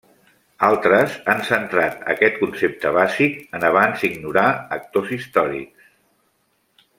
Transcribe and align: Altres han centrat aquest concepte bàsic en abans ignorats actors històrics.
Altres 0.67 1.17
han 1.33 1.43
centrat 1.49 2.01
aquest 2.13 2.39
concepte 2.45 2.93
bàsic 2.95 3.37
en 3.59 3.67
abans 3.69 4.07
ignorats 4.13 4.75
actors 4.79 5.13
històrics. 5.19 5.87